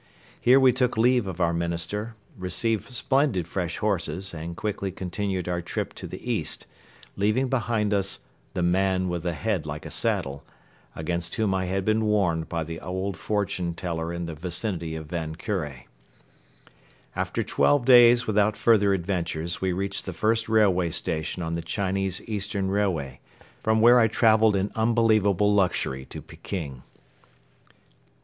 Here 0.41 0.59
we 0.59 0.73
took 0.73 0.97
leave 0.97 1.27
of 1.27 1.39
our 1.39 1.53
Minister, 1.53 2.15
received 2.35 2.91
splendid 2.91 3.47
fresh 3.47 3.77
horses 3.77 4.33
and 4.33 4.57
quickly 4.57 4.91
continued 4.91 5.47
our 5.47 5.61
trip 5.61 5.93
to 5.93 6.07
the 6.07 6.27
east, 6.27 6.65
leaving 7.15 7.49
behind 7.49 7.93
us 7.93 8.21
"the 8.55 8.63
man 8.63 9.09
with 9.09 9.21
the 9.21 9.33
head 9.33 9.67
like 9.67 9.85
a 9.85 9.91
saddle" 9.91 10.43
against 10.95 11.35
whom 11.35 11.53
I 11.53 11.65
had 11.65 11.85
been 11.85 12.03
warned 12.05 12.49
by 12.49 12.63
the 12.63 12.79
old 12.79 13.15
fortune 13.15 13.75
teller 13.75 14.11
in 14.11 14.25
the 14.25 14.33
vicinity 14.33 14.95
of 14.95 15.05
Van 15.05 15.35
Kure. 15.35 15.81
After 17.15 17.43
twelve 17.43 17.85
days 17.85 18.25
without 18.25 18.57
further 18.57 18.95
adventures 18.95 19.61
we 19.61 19.71
reached 19.71 20.05
the 20.07 20.13
first 20.13 20.49
railway 20.49 20.89
station 20.89 21.43
on 21.43 21.53
the 21.53 21.61
Chinese 21.61 22.23
Eastern 22.27 22.71
Railway, 22.71 23.19
from 23.61 23.81
where 23.81 23.99
I 23.99 24.07
traveled 24.07 24.55
in 24.55 24.71
unbelievable 24.73 25.53
luxury 25.53 26.05
to 26.05 26.23
Peking. 26.23 26.81